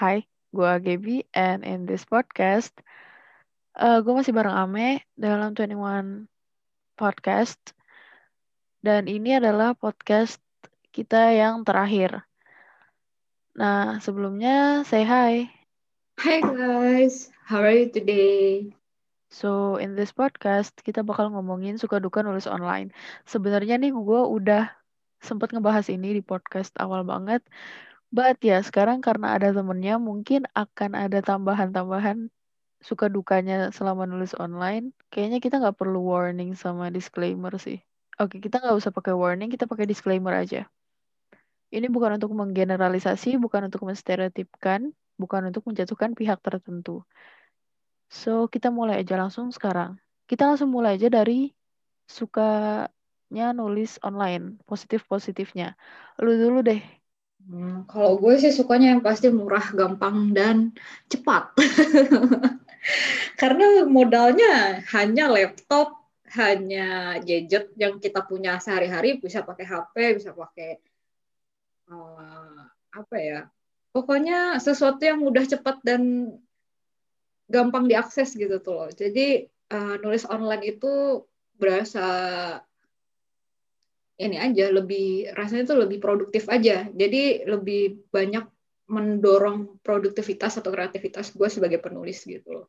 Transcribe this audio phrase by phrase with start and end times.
[0.00, 2.72] Hai, gue Gaby, and in this podcast,
[3.76, 6.24] uh, gue masih bareng Ame dalam 21
[6.96, 7.60] Podcast.
[8.80, 10.40] Dan ini adalah podcast
[10.88, 12.24] kita yang terakhir.
[13.52, 15.52] Nah, sebelumnya say hi.
[16.16, 18.72] Hi guys, how are you today?
[19.28, 22.96] So, in this podcast, kita bakal ngomongin suka duka nulis online.
[23.28, 24.64] Sebenarnya nih gue udah
[25.20, 27.44] sempat ngebahas ini di podcast awal banget,
[28.10, 32.26] But ya sekarang karena ada temennya mungkin akan ada tambahan-tambahan
[32.82, 34.90] suka dukanya selama nulis online.
[35.14, 37.78] Kayaknya kita nggak perlu warning sama disclaimer sih.
[38.18, 40.66] Oke kita nggak usah pakai warning, kita pakai disclaimer aja.
[41.70, 47.06] Ini bukan untuk menggeneralisasi, bukan untuk menstereotipkan, bukan untuk menjatuhkan pihak tertentu.
[48.10, 50.02] So kita mulai aja langsung sekarang.
[50.26, 51.54] Kita langsung mulai aja dari
[52.10, 55.78] sukanya nulis online, positif-positifnya.
[56.18, 56.82] Lu dulu deh,
[57.50, 60.70] Hmm, kalau gue sih sukanya yang pasti murah, gampang, dan
[61.10, 61.50] cepat.
[63.40, 65.98] Karena modalnya hanya laptop,
[66.30, 70.78] hanya gadget yang kita punya sehari-hari, bisa pakai HP, bisa pakai
[71.90, 73.40] uh, apa ya?
[73.90, 76.30] Pokoknya sesuatu yang mudah, cepat, dan
[77.50, 78.90] gampang diakses gitu tuh loh.
[78.94, 81.26] Jadi uh, nulis online itu
[81.58, 82.06] berasa
[84.20, 86.84] ini aja lebih rasanya tuh lebih produktif aja.
[86.92, 88.44] Jadi lebih banyak
[88.90, 92.66] mendorong produktivitas atau kreativitas gue sebagai penulis gitu loh.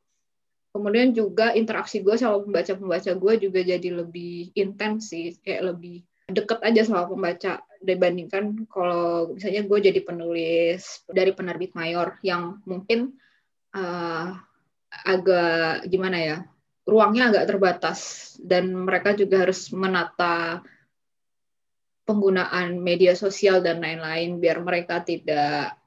[0.71, 6.63] Kemudian juga interaksi gue sama pembaca-pembaca gue juga jadi lebih intens sih kayak lebih deket
[6.63, 13.19] aja sama pembaca dibandingkan kalau misalnya gue jadi penulis dari penerbit mayor yang mungkin
[13.75, 14.31] uh,
[15.03, 16.37] agak gimana ya
[16.87, 17.99] ruangnya agak terbatas
[18.39, 20.63] dan mereka juga harus menata
[22.11, 25.79] penggunaan media sosial dan lain-lain biar mereka tidak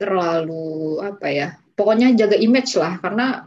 [0.00, 2.98] terlalu apa ya pokoknya jaga image lah.
[2.98, 3.44] Karena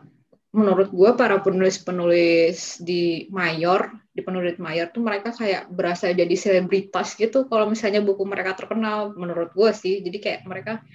[0.53, 7.17] menurut gue para penulis-penulis di mayor di penulis mayor tuh mereka kayak berasa jadi selebritas
[7.17, 7.49] gitu.
[7.49, 10.05] Kalau misalnya buku mereka terkenal menurut gue sih.
[10.05, 10.85] Jadi kayak mereka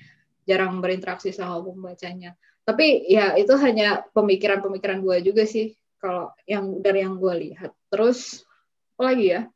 [0.46, 2.38] jarang berinteraksi sama pembacanya.
[2.64, 7.74] Tapi ya itu hanya pemikiran-pemikiran gue juga sih kalau yang dari yang gue lihat.
[7.90, 8.46] Terus
[8.94, 9.50] apa lagi ya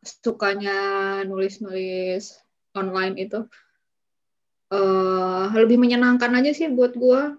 [0.00, 0.78] sukanya
[1.28, 2.40] nulis-nulis
[2.72, 3.44] online itu
[4.72, 7.36] uh, lebih menyenangkan aja sih buat gue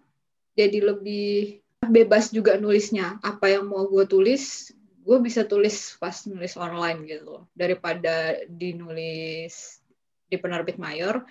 [0.53, 3.17] jadi lebih bebas juga nulisnya.
[3.25, 4.69] Apa yang mau gue tulis
[5.01, 9.81] gue bisa tulis pas nulis online gitu daripada dinulis
[10.29, 11.25] di penerbit mayor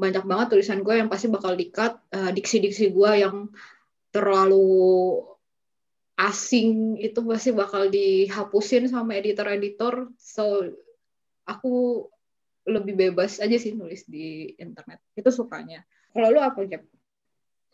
[0.00, 3.52] banyak banget tulisan gue yang pasti bakal dikat uh, diksi-diksi gue yang
[4.08, 5.20] terlalu
[6.22, 10.14] asing itu pasti bakal dihapusin sama editor-editor.
[10.20, 10.70] So
[11.42, 12.06] aku
[12.62, 15.02] lebih bebas aja sih nulis di internet.
[15.18, 15.82] Itu sukanya.
[16.14, 16.86] Kalau lu apa Jep?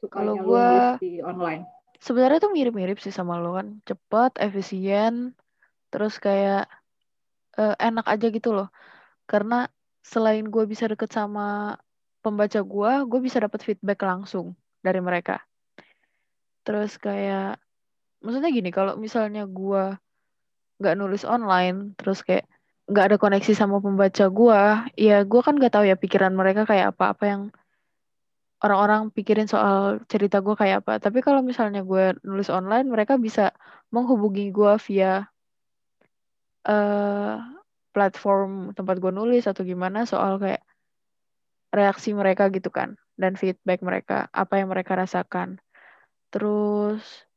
[0.08, 1.68] Kalau gua di online.
[1.98, 3.82] Sebenarnya tuh mirip-mirip sih sama lu kan.
[3.84, 5.34] Cepat, efisien,
[5.90, 6.70] terus kayak
[7.58, 8.70] uh, enak aja gitu loh.
[9.28, 9.68] Karena
[10.00, 11.76] selain gue bisa deket sama
[12.24, 15.42] pembaca gue, gue bisa dapat feedback langsung dari mereka.
[16.62, 17.60] Terus kayak
[18.24, 19.94] maksudnya gini kalau misalnya gue
[20.78, 22.46] nggak nulis online terus kayak
[22.88, 24.60] nggak ada koneksi sama pembaca gue
[24.96, 27.42] ya gue kan nggak tahu ya pikiran mereka kayak apa apa yang
[28.58, 30.98] orang-orang pikirin soal cerita gue kayak apa.
[30.98, 33.54] Tapi kalau misalnya gue nulis online mereka bisa
[33.94, 35.30] menghubungi gue via
[36.66, 37.38] uh,
[37.94, 40.62] platform tempat gue nulis atau gimana soal kayak
[41.70, 45.62] reaksi mereka gitu kan dan feedback mereka apa yang mereka rasakan.
[46.34, 47.27] Terus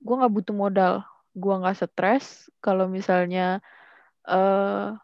[0.00, 0.94] gue nggak butuh modal.
[1.36, 2.48] Gue nggak stres.
[2.64, 3.60] Kalau misalnya
[4.26, 4.96] uh,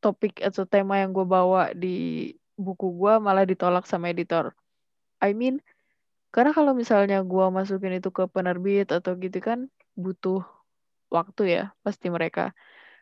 [0.00, 4.52] topik atau tema yang gue bawa di buku gue malah ditolak sama editor.
[5.20, 5.60] I mean
[6.30, 9.66] karena kalau misalnya gue masukin itu ke penerbit atau gitu kan
[9.98, 10.44] butuh
[11.12, 12.52] waktu ya pasti mereka.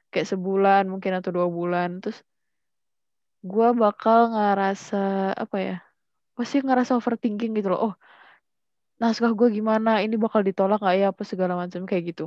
[0.08, 2.00] Kayak sebulan mungkin atau dua bulan.
[2.02, 2.22] Terus
[3.44, 5.76] gue bakal ngerasa apa ya
[6.34, 7.80] pasti ngerasa overthinking gitu loh.
[7.92, 7.94] Oh
[8.98, 12.26] naskah gue gimana ini bakal ditolak gak ya apa segala macam kayak gitu.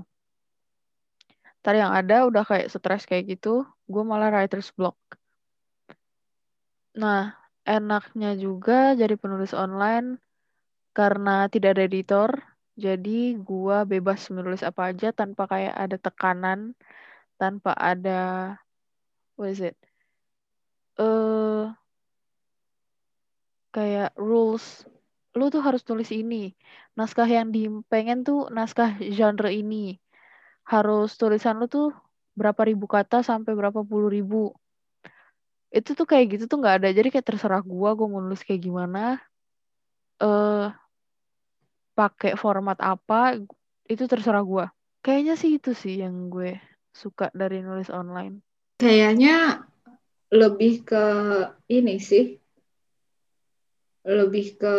[1.62, 4.98] Tadi yang ada udah kayak stres kayak gitu gue malah writer's block.
[6.98, 7.36] Nah
[7.68, 10.18] enaknya juga jadi penulis online
[10.98, 12.30] karena tidak ada editor
[12.80, 16.74] jadi gue bebas menulis apa aja tanpa kayak ada tekanan
[17.36, 18.56] tanpa ada
[19.36, 19.78] what is it?
[20.98, 21.74] Uh,
[23.72, 24.84] kayak rules
[25.38, 26.52] lu tuh harus tulis ini.
[26.98, 29.96] Naskah yang di pengen tuh naskah genre ini.
[30.72, 31.96] Harus tulisan lu tuh
[32.40, 34.52] berapa ribu kata sampai berapa puluh ribu.
[35.72, 38.60] itu tuh kayak gitu tuh nggak ada jadi kayak terserah gua gua mau nulis kayak
[38.68, 39.24] gimana
[40.20, 40.68] eh
[41.96, 43.40] pakai format apa
[43.88, 44.66] itu terserah gua
[45.00, 46.60] kayaknya sih itu sih yang gue
[46.92, 48.44] suka dari nulis online
[48.76, 49.64] kayaknya
[50.32, 51.06] lebih ke
[51.72, 52.41] ini sih
[54.02, 54.76] lebih ke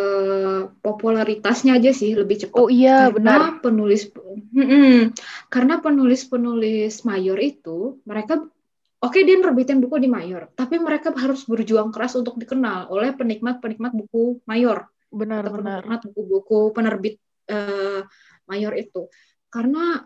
[0.82, 2.58] popularitasnya aja sih lebih cepat.
[2.58, 3.62] Oh iya karena benar.
[3.62, 5.14] penulis hmm,
[5.46, 11.46] karena penulis-penulis mayor itu mereka oke okay, dia nerbitin buku di mayor, tapi mereka harus
[11.46, 14.90] berjuang keras untuk dikenal oleh penikmat-penikmat buku mayor.
[15.14, 15.86] Benar atau benar.
[15.86, 17.14] Penikmat buku-buku penerbit
[17.46, 18.02] uh,
[18.50, 19.06] mayor itu.
[19.46, 20.02] Karena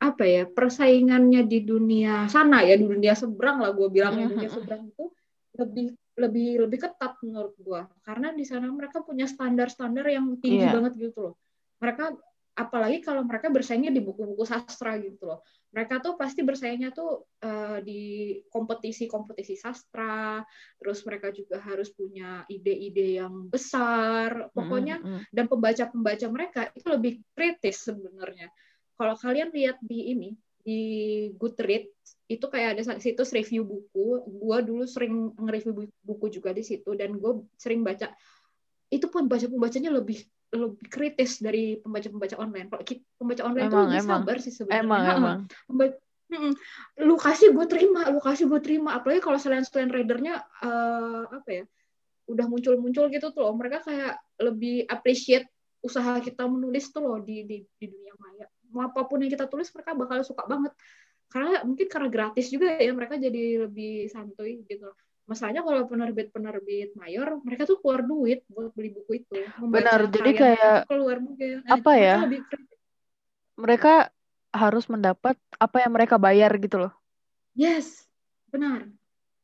[0.00, 4.32] apa ya persaingannya di dunia sana ya di dunia seberang lah gue bilang mm -hmm.
[4.32, 5.04] dunia seberang itu
[5.60, 5.86] lebih
[6.20, 7.88] lebih lebih ketat menurut gua.
[8.04, 10.76] Karena di sana mereka punya standar-standar yang tinggi yeah.
[10.76, 11.34] banget gitu loh.
[11.80, 12.12] Mereka
[12.60, 15.40] apalagi kalau mereka bersaingnya di buku-buku sastra gitu loh.
[15.70, 20.42] Mereka tuh pasti bersaingnya tuh uh, di kompetisi-kompetisi sastra
[20.76, 24.52] terus mereka juga harus punya ide-ide yang besar.
[24.52, 25.20] Pokoknya mm -hmm.
[25.32, 28.52] dan pembaca-pembaca mereka itu lebih kritis sebenarnya.
[29.00, 30.30] Kalau kalian lihat di ini
[30.64, 30.80] di
[31.36, 34.22] Goodreads itu kayak ada situs review buku.
[34.22, 38.14] Gue dulu sering nge-review buku juga di situ dan gue sering baca.
[38.86, 42.66] Itu pun baca pembacanya lebih lebih kritis dari pembaca-pembaca online.
[42.70, 42.82] Kalau
[43.18, 44.10] pembaca online itu lebih emang.
[44.22, 44.82] sabar sih sebenarnya.
[44.82, 45.38] Emang, nah, emang.
[45.66, 45.96] Pembaca,
[46.30, 46.52] hmm,
[47.06, 48.90] lu kasih gue terima, lu kasih gue terima.
[48.98, 51.64] Apalagi kalau selain selain readernya uh, apa ya,
[52.30, 53.54] udah muncul-muncul gitu tuh loh.
[53.54, 55.46] Mereka kayak lebih appreciate
[55.80, 58.46] usaha kita menulis tuh loh di di, di dunia maya
[58.78, 60.72] apa pun yang kita tulis mereka bakal suka banget.
[61.30, 64.90] Karena mungkin karena gratis juga ya mereka jadi lebih santuy gitu.
[65.30, 69.38] Masalahnya kalau penerbit-penerbit mayor mereka tuh keluar duit buat beli buku itu.
[69.62, 72.16] Benar jadi kayak keluar mungkin apa ya?
[72.26, 72.42] lebih...
[73.54, 74.10] mereka
[74.50, 76.92] harus mendapat apa yang mereka bayar gitu loh.
[77.54, 78.10] Yes
[78.50, 78.90] benar.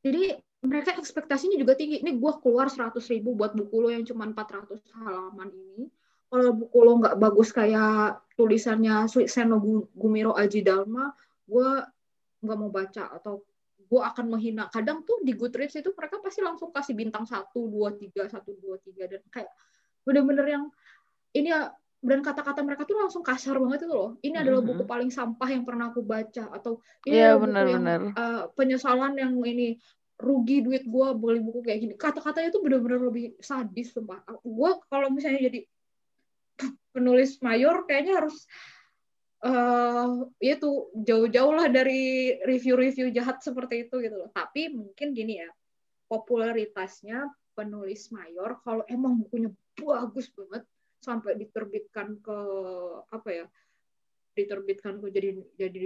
[0.03, 0.35] Jadi
[0.67, 2.03] mereka ekspektasinya juga tinggi.
[2.03, 5.87] Ini gue keluar 100 ribu buat buku lo yang cuma 400 halaman ini
[6.27, 9.63] kalau buku lo nggak bagus kayak tulisannya Seno
[9.95, 11.15] Gumiro Aji Dalma,
[11.47, 11.69] gue
[12.43, 13.43] nggak mau baca atau
[13.87, 14.67] gue akan menghina.
[14.69, 18.77] Kadang tuh di Goodreads itu mereka pasti langsung kasih bintang satu, dua, tiga, satu, dua,
[18.83, 19.51] tiga dan kayak
[20.03, 20.65] bener-bener yang
[21.35, 21.71] ini ya
[22.07, 24.11] dan kata-kata mereka tuh langsung kasar banget itu loh.
[24.23, 24.91] Ini adalah buku mm-hmm.
[24.91, 26.79] paling sampah yang pernah aku baca atau
[27.09, 27.85] ini yeah, adalah buku yang
[28.15, 29.81] uh, penyesalan yang ini
[30.17, 31.95] rugi duit gue beli buku kayak gini.
[31.97, 34.23] Kata-katanya tuh bener-bener lebih sadis sumpah.
[34.45, 35.61] Gue kalau misalnya jadi
[36.97, 38.49] penulis mayor kayaknya harus
[39.45, 44.31] uh, tuh jauh-jauh lah dari review-review jahat seperti itu gitu loh.
[44.33, 45.51] Tapi mungkin gini ya,
[46.09, 50.65] popularitasnya penulis mayor kalau emang bukunya bagus banget
[51.05, 52.39] sampai diterbitkan ke
[53.13, 53.47] apa ya?
[54.37, 55.81] diterbitkan ke jadi jadi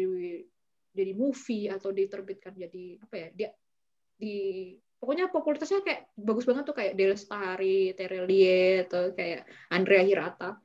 [0.91, 3.29] jadi movie atau diterbitkan jadi apa ya?
[3.31, 3.51] Dia
[4.19, 4.37] di
[5.01, 10.61] pokoknya popularitasnya kayak bagus banget tuh kayak Delestari, Terelie atau kayak Andrea Hirata.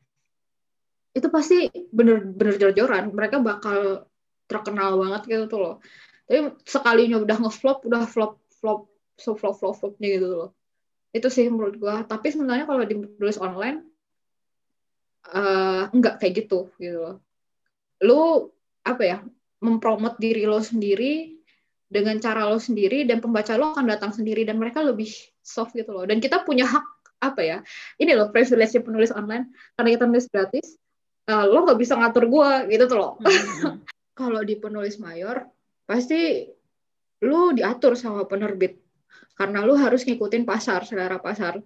[1.15, 4.11] Itu pasti bener-bener jor-joran, mereka bakal
[4.45, 5.75] terkenal banget gitu tuh loh.
[6.27, 10.49] Tapi sekalinya udah ngeflop, udah flop flop so flop flop flopnya gitu loh.
[11.15, 12.03] Itu sih menurut gua.
[12.03, 13.87] Tapi sebenarnya kalau ditulis online
[15.31, 17.15] uh, enggak kayak gitu gitu loh.
[18.03, 18.51] Lu
[18.83, 19.19] apa ya?
[19.65, 21.34] mempromot diri lo sendiri
[21.95, 25.07] dengan cara lo sendiri dan pembaca lo akan datang sendiri dan mereka lebih
[25.39, 26.03] soft gitu loh.
[26.03, 26.83] Dan kita punya hak
[27.23, 27.57] apa ya
[27.95, 29.55] ini loh privilege penulis online.
[29.79, 30.75] Karena kita nulis gratis
[31.31, 33.11] uh, lo nggak bisa ngatur gue gitu tuh loh.
[33.23, 33.79] Hmm.
[34.19, 35.47] kalau di penulis mayor
[35.87, 36.51] pasti
[37.23, 38.75] lo diatur sama penerbit.
[39.39, 41.63] Karena lo harus ngikutin pasar selera pasar.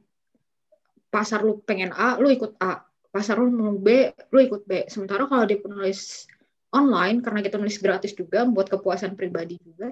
[1.10, 2.86] Pasar lo pengen A lo ikut A.
[3.10, 4.86] Pasar lo mau B lo ikut B.
[4.86, 6.30] Sementara kalau di penulis
[6.70, 9.89] online karena kita nulis gratis juga buat kepuasan pribadi juga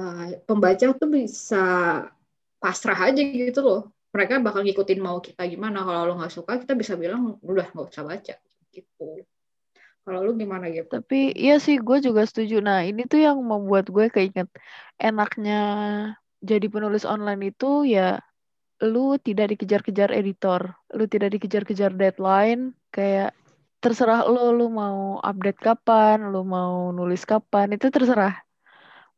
[0.00, 1.64] uh, pembaca tuh bisa
[2.58, 3.80] pasrah aja gitu loh.
[4.14, 5.82] Mereka bakal ngikutin mau kita gimana.
[5.82, 8.34] Kalau lo nggak suka, kita bisa bilang udah nggak usah baca
[8.70, 9.26] gitu.
[10.04, 11.00] Kalau lu gimana gitu?
[11.00, 12.60] Tapi iya sih, gue juga setuju.
[12.60, 14.46] Nah ini tuh yang membuat gue keinget
[15.00, 15.60] enaknya
[16.44, 18.20] jadi penulis online itu ya
[18.84, 23.32] lu tidak dikejar-kejar editor, lu tidak dikejar-kejar deadline, kayak
[23.80, 28.44] terserah lu, lu mau update kapan, lu mau nulis kapan, itu terserah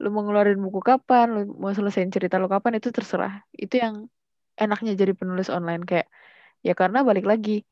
[0.02, 3.44] lu mau ngeluarin buku kapan, lu mau selesaiin cerita lu kapan itu terserah.
[3.56, 4.08] Itu yang
[4.56, 6.08] enaknya jadi penulis online kayak
[6.64, 7.64] ya karena balik lagi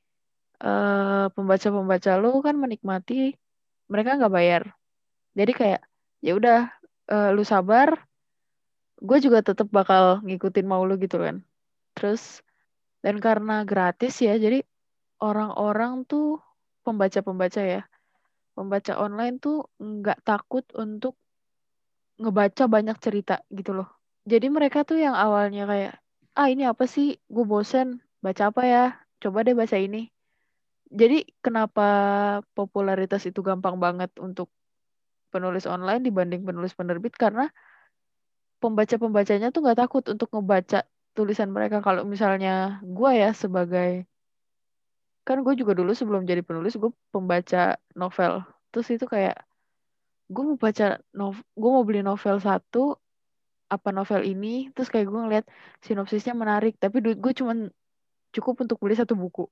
[0.60, 3.36] uh, pembaca-pembaca lu kan menikmati
[3.88, 4.62] mereka nggak bayar.
[5.34, 5.82] Jadi kayak
[6.24, 6.58] ya udah
[7.12, 7.98] uh, lu sabar,
[9.02, 11.44] gue juga tetap bakal ngikutin mau lu gitu kan.
[11.92, 12.40] Terus
[13.04, 14.64] dan karena gratis ya, jadi
[15.20, 16.40] orang-orang tuh
[16.88, 17.82] pembaca-pembaca ya,
[18.56, 21.20] pembaca online tuh nggak takut untuk
[22.20, 23.88] ngebaca banyak cerita gitu loh.
[24.24, 25.92] jadi mereka tuh yang awalnya kayak
[26.34, 27.06] ah ini apa sih?
[27.30, 28.84] Gue bosen baca apa ya?
[29.22, 30.10] Coba deh baca ini.
[31.00, 31.82] Jadi kenapa
[32.54, 34.48] popularitas itu gampang banget untuk
[35.32, 37.14] penulis online dibanding penulis penerbit?
[37.18, 37.50] Karena
[38.62, 41.78] pembaca-pembacanya tuh nggak takut untuk ngebaca tulisan mereka.
[41.86, 44.06] Kalau misalnya gue ya sebagai
[45.24, 48.44] kan gue juga dulu sebelum jadi penulis gue pembaca novel.
[48.70, 49.36] Terus itu kayak
[50.34, 52.98] gue mau baca nov gue mau beli novel satu
[53.70, 55.46] apa novel ini terus kayak gue ngeliat
[55.86, 57.54] sinopsisnya menarik tapi duit gue cuma
[58.34, 59.46] cukup untuk beli satu buku.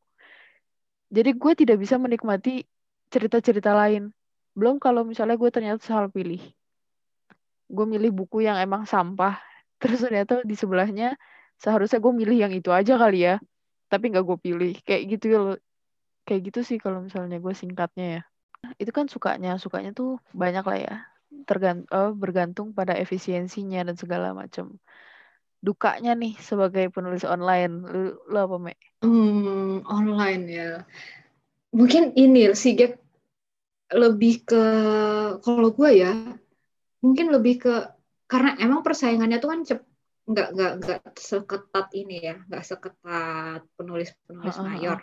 [1.14, 2.66] Jadi gue tidak bisa menikmati
[3.14, 4.10] cerita-cerita lain.
[4.58, 6.42] Belum kalau misalnya gue ternyata salah pilih.
[7.70, 9.38] Gue milih buku yang emang sampah
[9.80, 11.14] terus ternyata di sebelahnya
[11.62, 13.38] seharusnya gue milih yang itu aja kali ya.
[13.86, 14.74] Tapi nggak gue pilih.
[14.82, 15.40] Kayak gitu ya
[16.26, 18.22] kayak gitu sih kalau misalnya gue singkatnya ya
[18.78, 20.94] itu kan sukanya sukanya tuh banyak lah ya.
[21.48, 24.78] Tergantung oh, bergantung pada efisiensinya dan segala macam
[25.62, 27.72] dukanya nih sebagai penulis online.
[27.86, 28.74] Lu, lu apa me?
[29.02, 30.70] Hmm, online ya.
[31.72, 32.98] Mungkin ini sih Gap
[33.92, 34.64] lebih ke
[35.44, 36.16] kalau gue ya
[37.04, 37.74] mungkin lebih ke
[38.24, 39.80] karena emang persaingannya tuh kan cep,
[40.24, 42.36] nggak nggak nggak seketat ini ya.
[42.46, 44.66] Nggak seketat penulis penulis uh -uh.
[44.66, 44.98] mayor.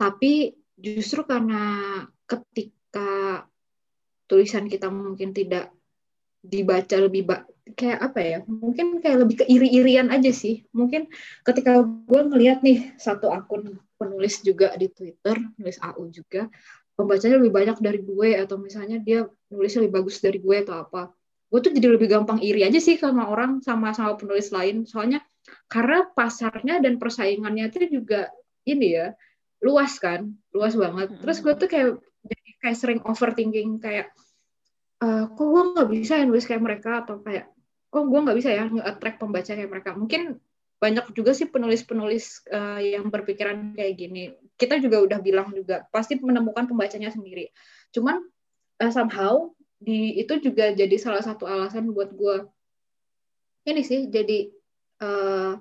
[0.00, 1.60] Tapi justru karena
[2.90, 3.46] ketika
[4.26, 5.70] tulisan kita mungkin tidak
[6.42, 10.66] dibaca lebih ba kayak apa ya mungkin kayak lebih ke iri-irian aja sih.
[10.74, 11.06] Mungkin
[11.46, 16.50] ketika gue ngeliat nih satu akun penulis juga di Twitter nulis AU juga
[16.98, 19.22] pembacanya lebih banyak dari gue atau misalnya dia
[19.54, 21.14] nulisnya lebih bagus dari gue atau apa.
[21.46, 24.82] Gue tuh jadi lebih gampang iri aja sih sama orang sama sama penulis lain.
[24.82, 25.22] Soalnya
[25.70, 28.34] karena pasarnya dan persaingannya itu juga
[28.66, 29.14] ini ya
[29.62, 31.14] luas kan luas banget.
[31.22, 31.90] Terus gue tuh kayak
[32.24, 34.12] jadi kayak sering overthinking kayak
[35.00, 37.04] uh, kok gue nggak bisa ya nulis kayak mereka?
[37.04, 37.48] Atau kayak
[37.90, 39.90] kok gue nggak bisa ya nge-attract pembaca kayak mereka?
[39.96, 40.38] Mungkin
[40.80, 44.32] banyak juga sih penulis-penulis uh, yang berpikiran kayak gini.
[44.56, 47.52] Kita juga udah bilang juga pasti menemukan pembacanya sendiri.
[47.92, 48.24] Cuman
[48.80, 52.44] uh, somehow di itu juga jadi salah satu alasan buat gue
[53.68, 54.48] ini sih jadi
[55.04, 55.60] uh,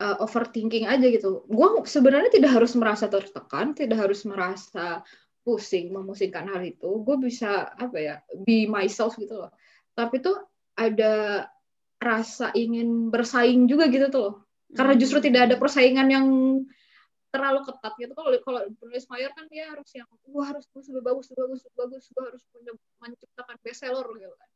[0.00, 1.44] uh, overthinking aja gitu.
[1.44, 5.04] Gue sebenarnya tidak harus merasa tertekan, tidak harus merasa
[5.48, 7.00] pusing, memusingkan hal itu.
[7.00, 9.52] Gue bisa apa ya, be myself gitu loh.
[9.96, 10.36] Tapi tuh
[10.76, 11.48] ada
[11.96, 14.34] rasa ingin bersaing juga gitu tuh loh.
[14.76, 15.62] Karena justru tidak ada hmm.
[15.64, 16.26] persaingan yang
[17.28, 21.12] terlalu ketat gitu kalau kalau penulis mayor kan dia harus yang gua harus terus lebih
[21.12, 22.42] bagus lebih bagus lebih bagus gua harus
[23.04, 24.50] menciptakan bestseller gitu kan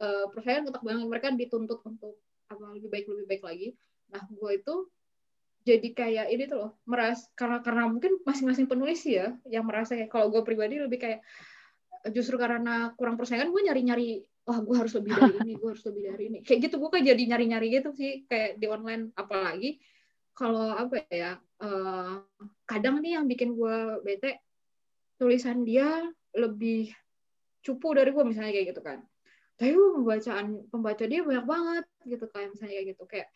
[0.00, 2.16] uh, persaingan ketat banget mereka dituntut untuk
[2.48, 3.68] apa lebih baik lebih baik lagi
[4.08, 4.74] nah gua itu
[5.66, 10.14] jadi kayak ini tuh loh meras karena karena mungkin masing-masing penulis ya yang merasa kayak
[10.14, 11.20] kalau gue pribadi lebih kayak
[12.14, 16.02] justru karena kurang persaingan gue nyari-nyari wah gue harus lebih dari ini gue harus lebih
[16.06, 16.38] dari ini.
[16.46, 19.10] Kayak gitu gue kayak jadi nyari-nyari gitu sih kayak di online.
[19.18, 19.82] Apalagi
[20.38, 21.34] kalau apa ya
[21.66, 22.22] uh,
[22.62, 24.38] kadang nih yang bikin gue bete
[25.18, 26.06] tulisan dia
[26.38, 26.94] lebih
[27.66, 29.02] cupu dari gue misalnya kayak gitu kan.
[29.58, 33.02] Tapi pembacaan pembaca dia banyak banget gitu kayak misalnya kayak gitu.
[33.10, 33.28] Kayak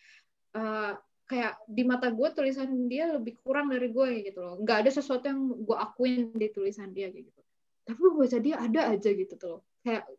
[0.54, 0.94] uh,
[1.30, 4.58] kayak di mata gue tulisan dia lebih kurang dari gue kayak gitu loh.
[4.58, 7.42] Nggak ada sesuatu yang gue akuin di tulisan dia kayak gitu.
[7.86, 9.62] Tapi pembaca dia ada aja gitu tuh loh.
[9.86, 10.10] Kayak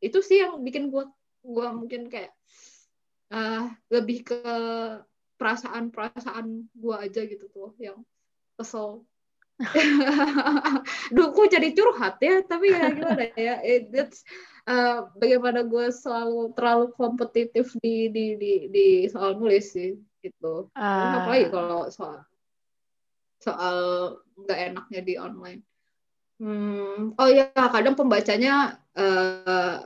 [0.00, 1.04] itu sih yang bikin gue
[1.44, 2.32] gue mungkin kayak
[3.28, 4.40] uh, lebih ke
[5.36, 8.00] perasaan-perasaan gue aja gitu tuh yang
[8.56, 9.04] kesel.
[11.14, 14.26] Duh, kok jadi curhat ya, tapi ya gimana ya, it's
[14.66, 20.72] uh, bagaimana gue selalu terlalu kompetitif di di di, di soal nulis sih, gitu.
[20.72, 21.14] Uh.
[21.20, 22.24] Apalagi kalau soal
[23.44, 23.76] soal
[24.40, 25.60] nggak enaknya di online.
[26.40, 29.76] Hmm, oh ya, kadang pembacanya uh,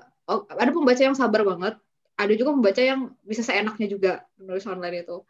[0.55, 1.75] ada pembaca yang sabar banget,
[2.17, 5.27] ada juga pembaca yang bisa seenaknya juga menulis online itu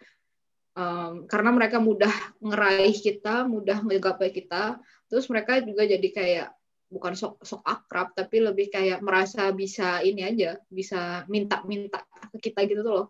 [0.78, 4.78] um, karena mereka mudah ngeraih kita mudah menggapai kita
[5.10, 6.48] terus mereka juga jadi kayak
[6.88, 12.00] bukan sok sok akrab tapi lebih kayak merasa bisa ini aja bisa minta-minta
[12.32, 13.06] ke kita gitu tuh loh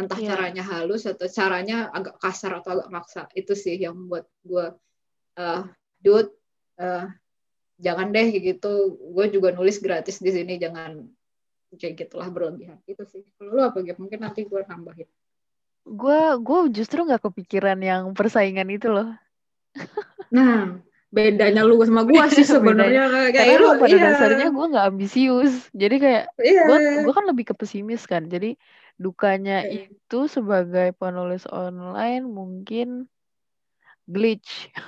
[0.00, 0.28] entah yeah.
[0.32, 3.22] caranya halus atau caranya agak kasar atau agak maksa.
[3.36, 4.66] Itu sih yang membuat gue
[5.38, 5.62] uh,
[6.00, 6.32] dude
[6.80, 7.06] uh,
[7.76, 8.96] jangan deh gitu.
[9.12, 11.04] Gue juga nulis gratis di sini jangan
[11.76, 12.80] kayak gitulah berlebihan.
[12.88, 13.24] Itu sih.
[13.36, 15.08] Kalau lu apa gitu mungkin nanti gue tambahin
[15.82, 19.10] gue gue justru nggak kepikiran yang persaingan itu loh.
[20.30, 20.78] Nah
[21.12, 23.34] bedanya lu sama gue sih sebenarnya.
[23.34, 24.04] Kayak lu pada iya.
[24.14, 25.54] dasarnya gue nggak ambisius.
[25.74, 26.62] Jadi kayak iya.
[26.70, 28.30] gue gue kan lebih ke pesimis kan.
[28.30, 28.54] Jadi
[29.02, 29.90] dukanya iya.
[29.90, 33.10] itu sebagai penulis online mungkin
[34.06, 34.70] glitch.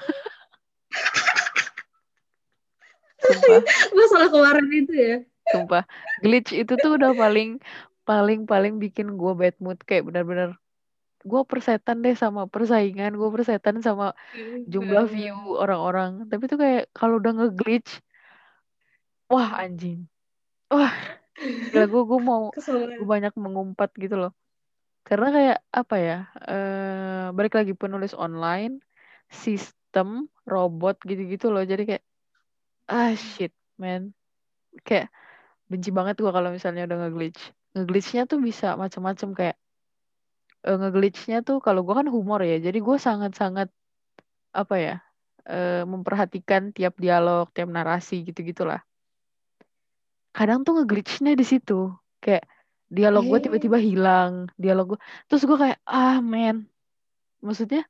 [3.25, 3.61] Sumpah.
[3.90, 5.16] Masalah kemarin itu ya.
[5.50, 5.83] Sumpah.
[6.23, 7.59] Glitch itu tuh udah paling
[8.04, 9.80] paling paling bikin gue bad mood.
[9.83, 10.50] Kayak benar-benar
[11.25, 14.12] gue persetan deh sama persaingan gue persetan sama
[14.68, 16.28] jumlah view orang-orang.
[16.28, 18.04] Tapi tuh kayak kalau udah nge-glitch
[19.33, 20.06] wah anjing.
[20.68, 20.92] Wah
[21.90, 24.33] gue gue mau gue banyak mengumpat gitu loh.
[25.04, 28.81] Karena kayak apa ya eh balik lagi penulis online
[29.28, 31.66] sistem robot gitu-gitu loh.
[31.66, 32.04] Jadi kayak
[32.88, 34.14] ah shit man.
[34.87, 35.11] Kayak
[35.69, 37.43] benci banget gue kalau misalnya udah nge-glitch.
[37.75, 39.57] Nge-glitchnya tuh bisa macam-macam kayak
[40.66, 42.57] uh, nge-glitchnya tuh kalau gue kan humor ya.
[42.62, 43.69] Jadi gue sangat-sangat
[44.54, 44.95] apa ya
[45.50, 48.81] uh, memperhatikan tiap dialog tiap narasi gitu gitulah
[50.35, 51.95] kadang tuh nge-glitchnya di situ.
[52.19, 52.45] Kayak
[52.91, 56.69] dialog gue tiba-tiba hilang dialog gue terus gue kayak ah man
[57.43, 57.83] maksudnya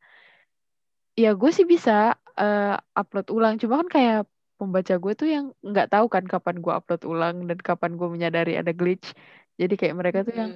[1.19, 3.55] ya gue sih bisa uh, upload ulang.
[3.59, 4.21] Cuma kan kayak
[4.59, 8.59] pembaca gue tuh yang nggak tahu kan kapan gue upload ulang dan kapan gue menyadari
[8.59, 9.15] ada glitch.
[9.55, 10.53] Jadi kayak mereka tuh yang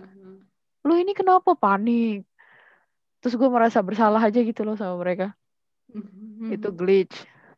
[0.83, 2.27] lu ini kenapa panik?
[3.23, 5.35] Terus gue merasa bersalah aja gitu loh sama mereka.
[6.51, 7.15] Itu glitch.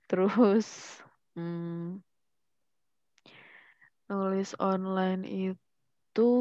[0.09, 0.67] Terus
[1.37, 2.01] hmm,
[4.41, 6.33] nulis online itu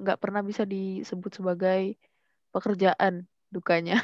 [0.00, 2.00] nggak uh, pernah bisa disebut sebagai
[2.48, 4.00] pekerjaan dukanya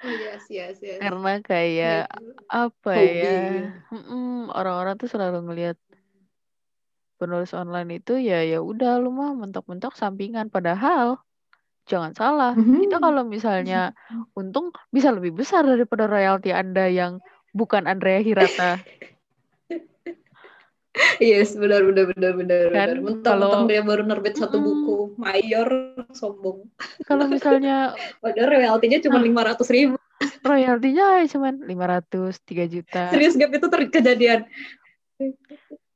[0.00, 0.96] Oh, yes, yes, yes.
[0.96, 2.08] Karena kayak
[2.48, 3.20] apa Hobi.
[3.20, 3.36] ya?
[4.56, 5.76] Orang-orang tuh selalu ngelihat
[7.20, 11.20] penulis online itu ya ya udah lu mah mentok-mentok sampingan padahal
[11.88, 12.80] jangan salah Mhm.
[12.88, 13.92] kita kalau misalnya
[14.36, 17.20] untung bisa lebih besar daripada royalti anda yang
[17.56, 18.80] bukan Andrea Hirata
[21.18, 22.62] Yes, benar benar benar benar.
[22.70, 23.20] Kan, benar.
[23.20, 24.66] Kalau- dia baru nerbit satu Mm-mm.
[24.66, 25.68] buku, mayor
[26.10, 26.64] sombong.
[27.04, 27.92] kalau misalnya
[28.24, 29.24] Padahal royaltinya cuma Ah.
[29.24, 29.96] lima ratus ribu.
[30.40, 34.40] royaltinya cuman 500 3 juta Serius gap itu ter- kejadian.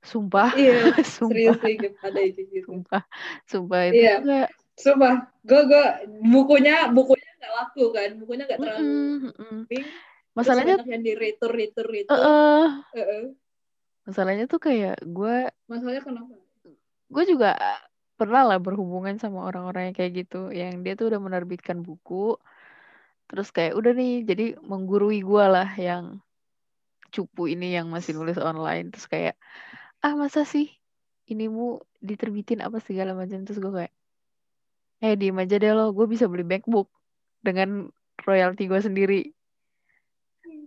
[0.01, 2.67] sumpah Iya, sumpah serius gap ada itu gitu.
[2.69, 3.03] sumpah
[3.45, 4.15] sumpah itu Iya.
[4.21, 4.41] juga
[4.75, 5.13] Sumpah,
[5.45, 5.85] gue gue
[6.25, 8.81] bukunya bukunya nggak laku kan, bukunya nggak terlalu.
[8.81, 9.29] Mm-mm.
[9.69, 9.85] booming.
[9.85, 12.17] Terus masalahnya yang di retur retur retur.
[12.17, 13.23] eh, Heeh.
[14.11, 16.35] Masalahnya tuh kayak gue Masalahnya kenapa?
[17.11, 17.55] gue juga
[18.19, 20.51] pernah lah berhubungan sama orang-orang yang kayak gitu.
[20.53, 22.37] Yang dia tuh udah menerbitkan buku
[23.31, 26.19] terus kayak udah nih jadi menggurui gue lah yang
[27.15, 28.91] cupu ini yang masih nulis online.
[28.93, 29.35] Terus kayak
[30.05, 30.67] ah masa sih
[31.31, 33.47] ini mu diterbitin apa segala macam?
[33.47, 33.95] Terus gue kayak
[35.01, 36.91] eh diem aja deh lo gue bisa beli MacBook
[37.41, 37.89] dengan
[38.27, 39.33] royalti gue sendiri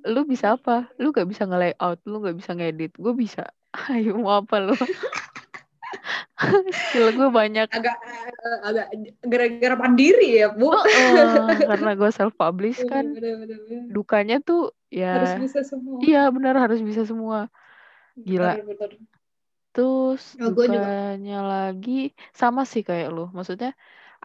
[0.07, 3.41] lu bisa apa lu gak bisa nge-layout lu gak bisa ngedit gue bisa
[3.91, 4.75] ayo mau apa lo
[6.79, 7.97] skill gue banyak Agak
[8.45, 8.87] eh, agak
[9.25, 10.69] gara-gara mandiri ya bu.
[10.71, 13.83] Heeh, karena gue self publish kan Bener, bener, bener.
[13.95, 14.71] dukanya tuh
[15.13, 15.97] Harus ya bisa semua.
[16.05, 17.49] iya benar harus bisa semua
[18.27, 18.53] gila.
[18.57, 18.91] Bener, bener.
[19.73, 20.85] terus Oh, gua juga.
[20.85, 21.91] dukanya lagi
[22.41, 23.69] sama sih kayak lu maksudnya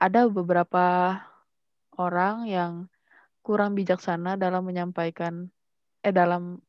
[0.02, 0.78] ada beberapa
[1.98, 2.72] orang yang
[3.46, 5.34] kurang bijaksana dalam menyampaikan
[6.08, 6.64] eh dalam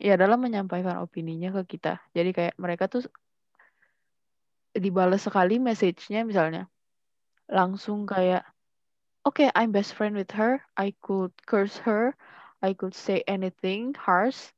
[0.00, 2.00] ya dalam menyampaikan opininya ke kita.
[2.16, 3.04] Jadi kayak mereka tuh
[4.72, 6.72] dibalas sekali message-nya misalnya.
[7.52, 8.48] Langsung kayak
[9.28, 10.64] oke I'm best friend with her.
[10.80, 12.16] I could curse her.
[12.64, 14.56] I could say anything harsh.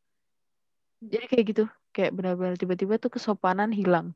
[1.03, 1.65] Jadi kayak gitu.
[1.95, 4.15] Kayak benar-benar tiba-tiba tuh kesopanan hilang.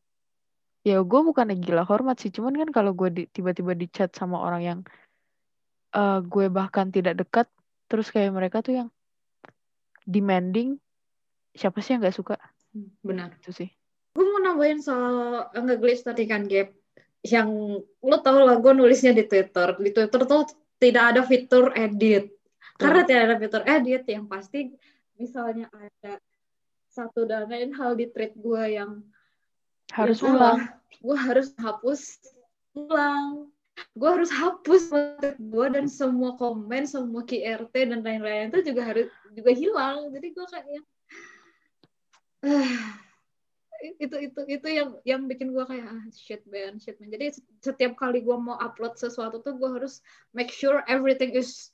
[0.87, 2.31] Ya gue bukannya gila hormat sih.
[2.31, 4.79] Cuman kan kalau gue di- tiba-tiba di chat sama orang yang
[5.99, 7.47] eh, gue bahkan tidak dekat
[7.89, 8.89] terus kayak mereka tuh yang
[10.09, 10.81] demanding
[11.53, 12.41] siapa sih yang nggak suka
[13.05, 13.37] Benar.
[13.37, 13.69] itu sih
[14.19, 16.75] Gue mau nambahin soal nge-glitch tadi kan Gap.
[17.23, 17.51] Yang
[18.03, 19.79] lo tau lah gue nulisnya di Twitter.
[19.79, 20.43] Di Twitter tuh
[20.83, 22.35] tidak ada fitur edit.
[22.75, 24.75] Karena tidak ada fitur edit yang pasti
[25.15, 26.19] misalnya ada
[26.91, 29.07] satu dan lain hal di tweet gue yang
[29.95, 30.59] harus yang ulang
[30.99, 32.19] gue harus hapus
[32.75, 33.51] ulang.
[33.95, 39.07] Gue harus hapus tweet gue dan semua komen, semua QRT dan lain-lain itu juga harus
[39.35, 40.11] juga hilang.
[40.15, 40.83] Jadi gue kayak
[42.47, 42.73] ah,
[44.05, 47.11] itu itu itu yang yang bikin gue kayak ah, shit man shit man.
[47.11, 50.03] Jadi setiap kali gue mau upload sesuatu tuh gue harus
[50.35, 51.71] make sure everything is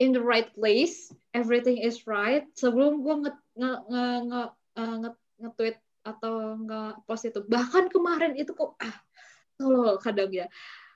[0.00, 2.46] in the right place everything is right.
[2.58, 4.42] Sebelum gue nge nge nge nge,
[4.78, 7.40] eh, nge, nge-tweet atau nge post itu.
[7.44, 8.96] Bahkan kemarin itu kok ah
[9.60, 10.48] tolol kadang ya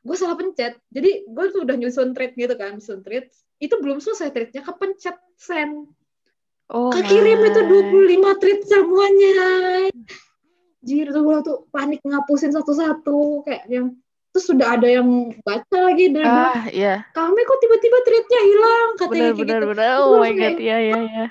[0.05, 0.77] gue salah pencet.
[0.93, 5.17] Jadi gue tuh udah nyusun tweet gitu kan nyusun tweet itu belum selesai tweetnya kepencet
[5.41, 5.89] send
[6.69, 8.37] oh kekirim itu my.
[8.37, 9.33] 25 tweet semuanya.
[10.85, 13.97] Jir tuh gue tuh panik ngapusin satu-satu kayak yang
[14.35, 19.31] terus sudah ada yang baca lagi dan ah ya kami kok tiba-tiba tweetnya hilang katanya
[19.31, 19.71] benar benar gitu.
[19.71, 21.25] benar oh my god ya ya ya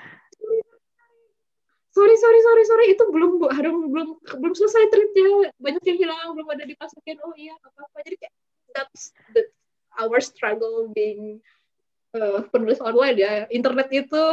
[1.92, 4.08] sorry sorry sorry sorry itu belum belum belum
[4.40, 8.33] belum selesai tweetnya banyak yang hilang belum ada dimasukin oh iya apa apa jadi kayak
[8.74, 9.46] that's the
[9.96, 11.38] our struggle being
[12.12, 13.32] uh, penulis online ya.
[13.48, 14.24] Internet itu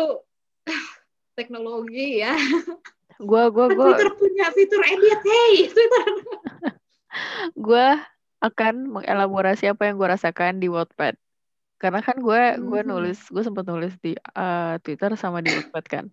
[1.37, 2.33] teknologi ya.
[3.21, 6.07] Gue gue gue Twitter punya fitur edit hey Twitter.
[7.59, 7.87] Gue
[8.41, 11.13] akan mengelaborasi apa yang gue rasakan di Wattpad.
[11.77, 12.87] Karena kan gue gue Mhm.
[12.89, 16.05] nulis gue sempat nulis di eh, Twitter sama di Wattpad kan.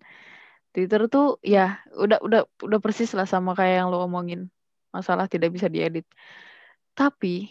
[0.69, 4.53] Twitter tuh ya udah udah udah persis lah sama kayak yang lo omongin.
[4.93, 6.05] Masalah tidak bisa diedit.
[6.93, 7.49] Tapi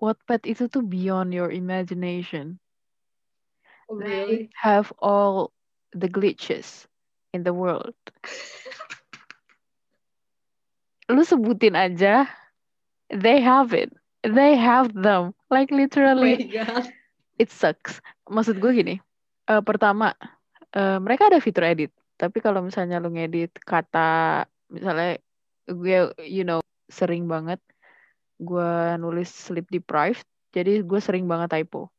[0.00, 2.56] Wattpad itu tuh beyond your imagination.
[3.92, 5.52] Oh, they have all
[5.92, 6.88] the glitches
[7.36, 7.92] in the world.
[11.12, 12.24] Lu sebutin aja.
[13.12, 13.92] They have it.
[14.24, 15.36] They have them.
[15.52, 16.88] Like oh my literally god.
[17.36, 18.00] it sucks.
[18.30, 18.96] Maksud gue gini
[19.50, 20.14] eh, pertama
[20.72, 21.90] eh, mereka ada fitur edit.
[22.14, 25.18] Tapi kalau misalnya lu ngedit kata misalnya
[25.66, 27.58] gue you know sering banget
[28.40, 31.92] gue nulis sleep deprived jadi gue sering banget typo.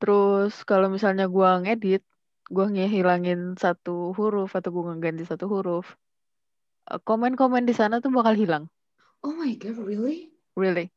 [0.00, 2.02] Terus kalau misalnya gue ngedit
[2.50, 5.86] gue ngehilangin satu huruf atau gue ngeganti satu huruf
[6.90, 8.64] eh, komen-komen di sana tuh bakal hilang.
[9.20, 10.32] Oh my god really?
[10.54, 10.88] Really.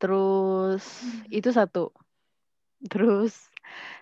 [0.00, 0.84] Terus
[1.28, 1.92] itu satu.
[2.88, 3.36] Terus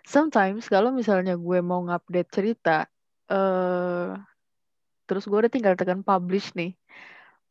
[0.07, 2.87] sometimes kalau misalnya gue mau ngupdate cerita
[3.29, 4.15] eh
[5.09, 6.73] terus gue udah tinggal tekan publish nih.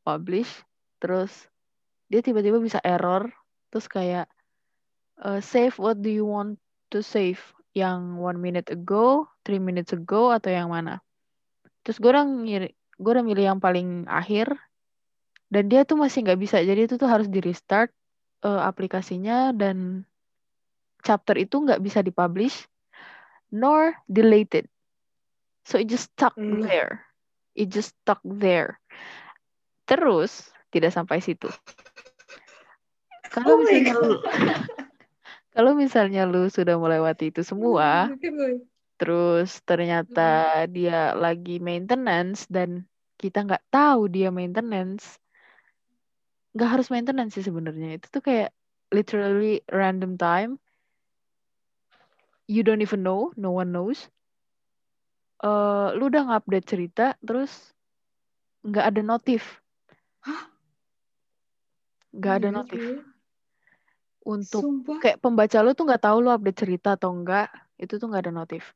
[0.08, 0.64] Publish
[0.98, 1.32] terus
[2.08, 3.30] dia tiba-tiba bisa error.
[3.74, 4.28] Terus kayak
[5.24, 6.58] eh, save what do you want
[6.94, 7.40] to save?
[7.78, 10.98] Yang one minute ago three minutes ago atau yang mana?
[11.86, 14.50] Terus gue udah ngiri gue udah milih yang paling akhir.
[15.48, 16.60] Dan dia tuh masih nggak bisa.
[16.60, 17.94] Jadi itu tuh harus di restart
[18.44, 19.54] eh, aplikasinya.
[19.54, 20.04] Dan
[21.06, 22.66] chapter itu nggak bisa dipublish
[23.48, 24.68] nor deleted
[25.68, 26.64] so it just stuck Loh.
[26.64, 27.04] there.
[27.52, 28.80] It just stuck there.
[29.84, 31.48] Terus tidak sampai situ.
[33.34, 34.12] Kalau Oh misalnya lu
[35.58, 38.62] kalau misalnya lu sudah melewati itu semua boy.
[39.02, 42.86] terus ternyata dia lagi maintenance dan
[43.18, 45.18] kita nggak tahu dia maintenance
[46.58, 48.02] nggak harus maintenance sih sebenarnya.
[48.02, 48.50] Itu tuh kayak
[48.90, 50.58] literally random time.
[52.50, 54.10] You don't even know no one knows.
[55.46, 57.78] Eh lu udah ngupdate cerita terus
[58.66, 59.62] nggak ada notif.
[60.26, 60.57] Hah?
[62.18, 62.82] Nggak ada Iya, notif
[64.28, 65.00] untuk Sumpah.
[65.00, 67.48] kayak pembaca lu tuh nggak tahu lu update cerita atau enggak
[67.80, 68.76] itu tuh nggak ada notif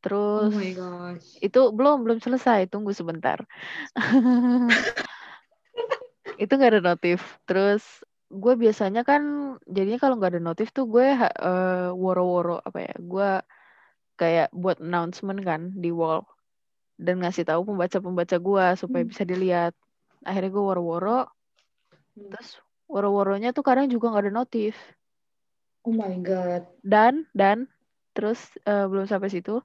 [0.00, 1.26] Oh terus my gosh.
[1.40, 3.44] itu belum belum selesai tunggu sebentar
[6.42, 9.22] itu nggak ada notif terus gue biasanya kan
[9.68, 13.30] jadinya kalau nggak ada notif tuh gue eh, woro-woro apa ya gue
[14.16, 16.24] kayak buat announcement kan di wall
[17.00, 19.04] dan ngasih tahu pembaca-pembaca gue supaya Hmm.
[19.04, 19.72] bisa dilihat
[20.24, 21.20] akhirnya gue woro-woro
[22.16, 22.30] Hmm.
[22.30, 22.58] terus
[22.92, 24.74] woro-woronya tuh kadang juga nggak ada notif
[25.86, 26.62] Oh my god.
[26.84, 27.58] dan dan
[28.12, 29.62] terus eh, belum sampai situ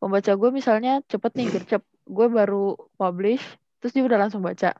[0.00, 3.42] pembaca gue misalnya cepet nih gercep gue baru publish
[3.80, 4.76] terus dia udah langsung baca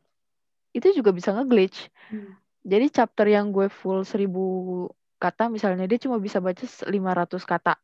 [0.77, 2.39] itu juga bisa nge-glitch Hmm.
[2.63, 4.87] jadi chapter yang gue full 1000
[5.19, 7.75] kata misalnya dia cuma bisa baca 500 kata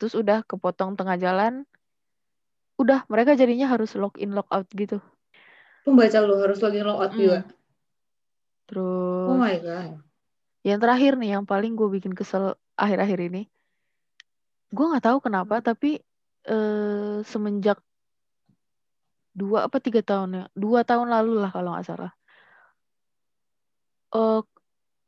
[0.00, 1.68] terus udah kepotong tengah jalan
[2.76, 5.00] udah mereka jadinya harus login logout gitu
[5.84, 7.20] Pembaca lu harus login logout Mm.
[7.20, 7.38] juga.
[8.66, 10.02] Terus Oh my god.
[10.66, 13.42] yang terakhir nih yang paling gue bikin kesel akhir-akhir ini
[14.74, 16.02] gue nggak tahu kenapa tapi
[16.46, 17.78] eh, semenjak
[19.36, 22.12] dua apa tiga tahun ya dua tahun lalu lah kalau nggak salah.
[24.16, 24.40] Eh,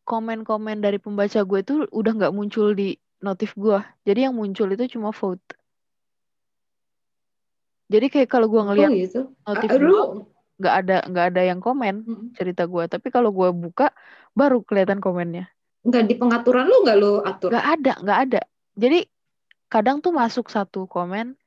[0.04, 4.84] komen-komen dari pembaca gue tuh udah nggak muncul di notif gue jadi yang muncul itu
[4.96, 5.42] cuma vote.
[7.88, 9.32] Jadi kayak kalau gue Oh ngeliat gitu.
[9.48, 10.00] notif Ah, gue
[10.58, 12.26] nggak ada nggak ada yang komen Mm.
[12.34, 13.94] cerita gue tapi kalau gue buka
[14.34, 15.46] baru kelihatan komennya.
[15.86, 17.48] Nggak di pengaturan lu nggak lu atur?
[17.54, 18.40] nggak ada nggak ada.
[18.74, 19.06] Jadi
[19.70, 21.38] kadang tuh masuk satu komen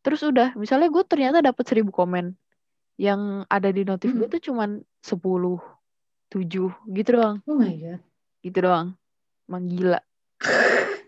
[0.00, 2.32] terus udah misalnya gue ternyata dapat seribu komen.
[2.96, 4.32] Yang ada di notif gue Mm.
[4.32, 5.60] tuh cuman 10
[6.32, 7.38] 7 gitu doang.
[7.44, 8.00] Oh my god.
[8.40, 8.96] gitu doang.
[9.44, 10.00] Emang gila.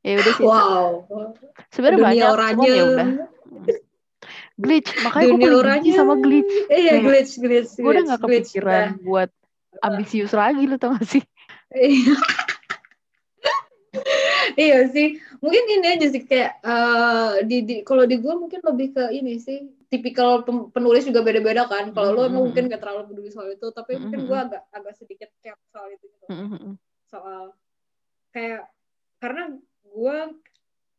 [0.00, 0.46] Ya udah sih.
[0.48, 1.04] Wow.
[1.68, 2.24] sebenarnya banyak
[2.56, 3.08] cuman ya udah
[4.54, 5.80] glitch makanya gue Dunia oranye.
[5.80, 8.50] benci sama glitch Iya, Kayak, glitch, glitch, gue udah glitch, glitch.
[8.52, 9.02] kepikiran Udah.
[9.02, 9.30] buat
[9.80, 11.24] ambisius lagi lu tau gak sih
[11.70, 12.14] Iya.
[14.54, 15.18] iya sih.
[15.38, 19.38] Mungkin ini aja sih kayak eh, di, di kalau di gue mungkin lebih ke ini
[19.38, 21.90] sih tipikal penulis juga beda-beda kan.
[21.90, 22.54] Kalau lo emang Mm-mm.
[22.54, 26.06] mungkin gak terlalu peduli soal itu, tapi mungkin gue agak agak sedikit care soal itu
[26.06, 26.26] gitu.
[26.30, 26.74] Mm-mm.
[27.10, 27.54] Soal
[28.30, 28.70] kayak
[29.18, 30.16] karena gue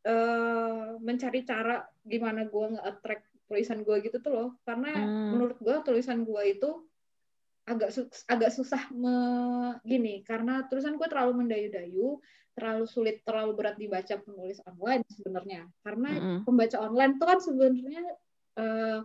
[0.01, 5.35] eh, mencari cara gimana gue nge-attract tulisan gue gitu tuh loh karena Hmm.
[5.35, 6.69] menurut gue tulisan gue itu
[7.67, 9.15] agak su- agak susah me,
[9.85, 12.17] gini karena tulisan gue terlalu mendayu-dayu
[12.57, 16.37] terlalu sulit terlalu berat dibaca penulis online sebenarnya karena Mm-mm.
[16.43, 18.03] pembaca online itu kan sebenarnya
[18.59, 18.99] eh,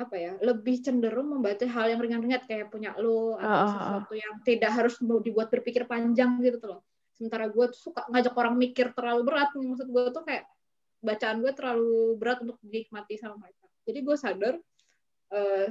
[0.00, 3.68] apa ya lebih cenderung membaca hal yang ringan-ringan kayak punya lo atau ah.
[3.68, 6.80] sesuatu yang tidak harus mau dibuat berpikir panjang gitu tuh loh
[7.20, 10.48] sementara gue tuh suka ngajak orang mikir terlalu berat maksud gue tuh kayak
[11.04, 13.68] bacaan gue terlalu berat untuk dinikmati sama mereka.
[13.84, 14.54] Jadi gue sadar
[15.36, 15.68] eh,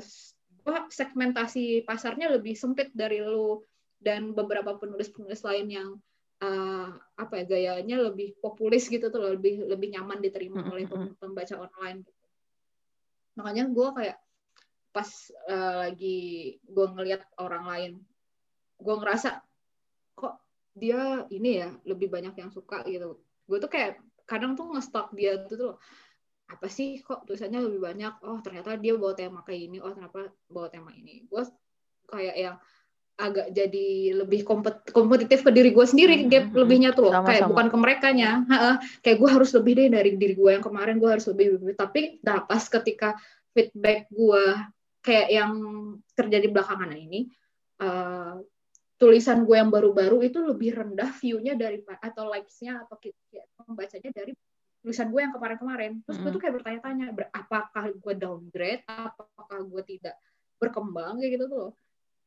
[0.61, 3.65] gue segmentasi pasarnya lebih sempit dari lo
[3.97, 5.89] dan beberapa penulis-penulis lain yang
[6.45, 10.85] eh, apa ya gayanya lebih populis gitu tuh loh, lebih lebih nyaman diterima Mm, oleh
[10.85, 12.25] pem- pembaca online gitu.
[13.39, 14.17] makanya gue kayak
[14.91, 15.09] pas
[15.47, 16.19] eh, lagi
[16.65, 17.91] gue ngelihat orang lain
[18.79, 19.39] gue ngerasa
[20.17, 20.35] kok
[20.75, 25.41] dia ini ya lebih banyak yang suka gitu gue tuh kayak kadang tuh ngestok dia
[25.49, 25.73] tuh tuh
[26.49, 30.33] apa sih kok tulisannya lebih banyak oh ternyata dia bawa tema kayak ini oh kenapa
[30.49, 31.43] bawa tema ini gue
[32.09, 32.55] kayak yang
[33.19, 36.59] agak jadi lebih kompet- kompetitif ke diri gue sendiri Hmm, gap hmm, hmm.
[36.63, 37.49] lebihnya tuh loh Sama, kayak sama.
[37.51, 38.31] bukan ke mereka nya
[39.03, 41.75] kayak gue harus lebih deh dari diri gue yang kemarin gue harus lebih, lebih.
[41.75, 43.19] tapi nah pas ketika
[43.51, 44.45] feedback gue
[45.03, 45.51] kayak yang
[46.15, 47.27] terjadi belakangan ini
[47.83, 48.33] eh,
[48.99, 52.99] tulisan gue yang baru-baru itu lebih rendah view-nya dari atau likes-nya atau
[53.31, 54.35] ya, pembacanya dari
[54.83, 56.03] tulisan gue yang kemarin-kemarin.
[56.03, 60.19] Terus gue tuh kayak bertanya-tanya, ber- apakah gue downgrade, apakah gue tidak
[60.59, 61.69] berkembang kayak gitu tuh.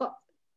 [0.00, 0.12] Kok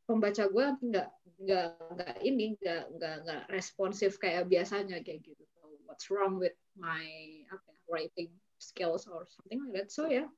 [0.08, 1.10] pembaca gue nggak
[1.44, 1.68] nggak
[2.00, 5.44] nggak ini nggak nggak nggak responsif kayak biasanya kayak gitu.
[5.60, 7.04] So, what's wrong with my
[7.52, 9.88] apa ya, writing skills or something like that?
[9.92, 10.32] So ya,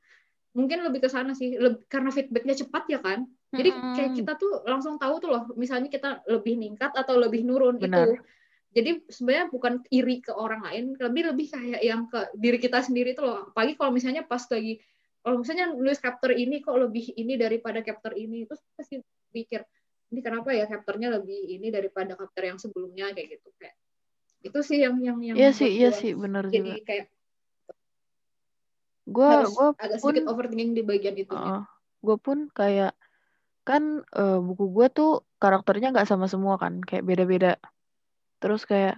[0.57, 1.53] mungkin lebih ke sana sih.
[1.61, 3.29] Leb- karena feedbacknya cepat ya kan.
[3.47, 7.79] Jadi kayak kita tuh langsung tahu tuh loh, misalnya kita lebih ningkat atau lebih nurun
[7.79, 8.12] Benar.
[8.12, 8.19] itu.
[8.75, 13.15] Jadi sebenarnya bukan iri ke orang lain, lebih lebih kayak yang ke diri kita sendiri
[13.15, 13.39] tuh loh.
[13.49, 14.83] Apalagi kalau misalnya pas lagi,
[15.23, 18.99] kalau misalnya nulis chapter ini kok lebih ini daripada chapter ini, terus pasti
[19.31, 19.63] pikir
[20.12, 23.75] ini kenapa ya chapternya lebih ini daripada chapter yang sebelumnya kayak gitu kayak
[24.45, 26.88] itu sih yang yang yang Iya sih, iya sih, jadi juga.
[26.88, 27.05] kayak
[29.07, 31.63] Gue gue agak pun, sedikit overthinking di bagian itunya.
[32.03, 32.91] gue pun kayak
[33.67, 33.84] kan
[34.19, 35.10] eh, buku gue tuh
[35.41, 37.60] karakternya nggak sama semua kan, kayak beda-beda.
[38.41, 38.95] Terus kayak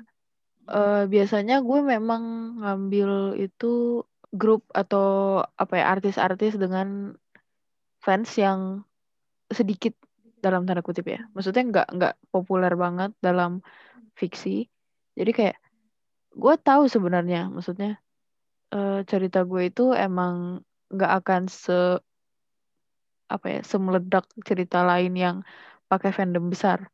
[0.69, 2.23] eh, biasanya gue memang
[2.61, 3.09] ngambil
[3.45, 7.17] itu grup atau apa ya artis-artis dengan
[8.05, 8.85] fans yang
[9.49, 9.93] sedikit
[10.39, 11.19] dalam tanda kutip ya.
[11.33, 13.51] Maksudnya nggak nggak populer banget dalam
[14.15, 14.69] fiksi.
[15.17, 15.57] Jadi kayak
[16.37, 17.97] gue tahu sebenarnya, maksudnya
[18.73, 20.61] eh, cerita gue itu emang
[20.93, 22.01] nggak akan se
[23.29, 25.37] apa ya semeledak cerita lain yang
[25.85, 26.89] pakai fandom besar.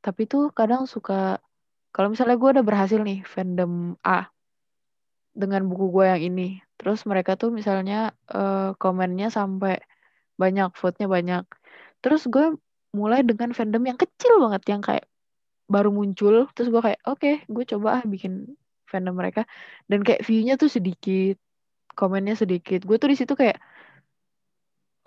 [0.00, 1.38] Tapi tuh kadang suka
[1.92, 4.28] kalau misalnya gue udah berhasil nih fandom A
[5.38, 9.78] dengan buku gue yang ini, terus mereka tuh misalnya eh, komennya sampai
[10.40, 11.44] banyak, vote-nya banyak.
[12.02, 12.58] Terus gue
[12.94, 15.06] mulai dengan fandom yang kecil banget yang kayak
[15.68, 18.56] baru muncul, terus gue kayak oke, gue coba ah bikin
[18.88, 19.44] fandom mereka
[19.90, 21.36] dan kayak view-nya tuh sedikit,
[21.92, 22.82] komennya sedikit.
[22.88, 23.60] Gue tuh di situ kayak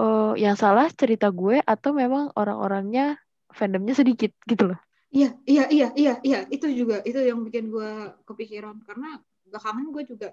[0.01, 3.21] oh yang salah cerita gue atau memang orang-orangnya
[3.53, 4.79] fandomnya sedikit gitu loh.
[5.11, 10.03] Iya, iya, iya, iya, iya, itu juga itu yang bikin gue kepikiran karena belakangan gue
[10.07, 10.27] juga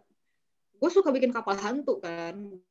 [0.78, 2.62] gue suka bikin kapal hantu kan,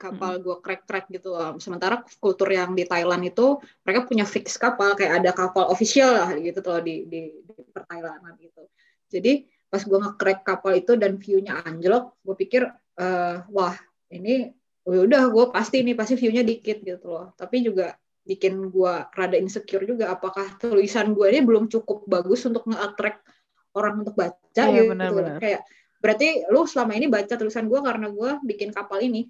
[0.00, 1.36] kapal gue crack-crack gitu.
[1.60, 6.32] Sementara kultur yang di Thailand itu mereka punya fix kapal kayak ada kapal official lah
[6.40, 8.64] gitu tuh di di, di perthailandan gitu.
[9.12, 12.64] Jadi pas gue nge-crack kapal itu dan view-nya anjlok, gue pikir
[12.96, 13.76] eh, wah
[14.08, 17.30] ini udah gue pasti nih pasti view-nya dikit gitu loh.
[17.38, 22.66] Tapi juga bikin gue rada insecure juga apakah tulisan gue ini belum cukup bagus untuk
[22.70, 23.26] nge-attract
[23.74, 25.38] orang untuk baca Iya, gitu benar-benar.
[25.42, 25.62] kayak
[25.98, 29.26] berarti lu selama ini baca tulisan gue karena gue bikin kapal ini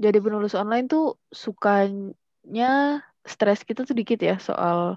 [0.00, 4.96] Jadi penulis online tuh sukanya stres kita tuh dikit ya soal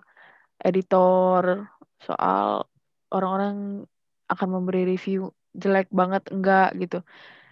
[0.64, 1.68] editor,
[2.00, 2.66] soal
[3.12, 3.84] orang-orang
[4.32, 7.04] akan memberi review jelek banget enggak gitu.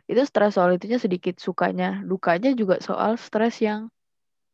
[0.09, 2.03] Itu stres soal itunya sedikit sukanya.
[2.03, 3.87] Dukanya juga soal stres yang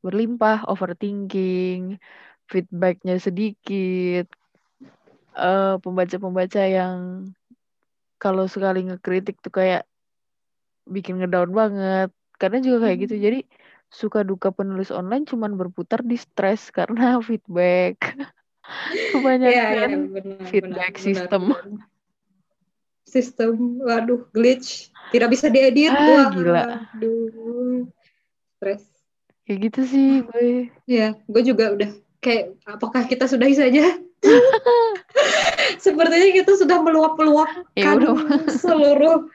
[0.05, 1.99] berlimpah, overthinking,
[2.47, 4.25] feedbacknya sedikit,
[5.35, 7.29] eh pembaca-pembaca yang
[8.19, 9.83] kalau sekali ngekritik tuh kayak
[10.87, 12.09] bikin ngedown banget.
[12.39, 13.15] Karena juga kayak gitu.
[13.19, 13.23] Hmm.
[13.25, 13.39] Jadi
[13.89, 18.15] suka duka penulis online cuman berputar di stres karena feedback.
[18.93, 21.41] Iya, Kebanyakan iya, benar, feedback benar, system.
[21.49, 21.98] benar, benar.
[23.09, 26.85] Sistem, waduh, glitch, tidak bisa diedit, Ah, gila.
[26.93, 27.89] waduh,
[28.61, 28.85] stres.
[29.49, 30.69] Kayak gitu sih gue.
[30.85, 31.89] Ya, gue juga udah
[32.21, 33.97] kayak, apakah kita sudahi saja?
[35.81, 37.97] Sepertinya kita sudah meluap-luapkan Ya
[38.61, 39.25] seluruh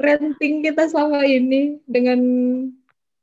[0.00, 2.20] renting kita selama ini dengan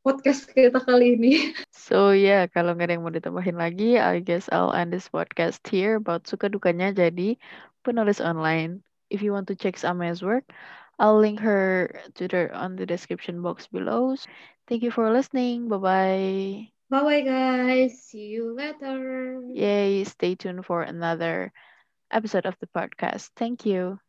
[0.05, 1.33] podcast kita kali ini.
[1.73, 5.65] So yeah, kalau nggak ada yang mau ditambahin lagi, I guess I'll end this podcast
[5.65, 7.41] here about suka dukanya jadi
[7.81, 8.84] penulis online.
[9.09, 10.45] If you want to check Samaya's work,
[10.99, 14.15] I'll link her Twitter on the description box below.
[14.67, 15.67] Thank you for listening.
[15.69, 16.71] Bye bye.
[16.89, 18.01] Bye bye guys.
[18.03, 19.41] See you later.
[19.53, 20.03] Yay!
[20.03, 21.51] Stay tuned for another
[22.11, 23.31] episode of the podcast.
[23.35, 23.99] Thank you.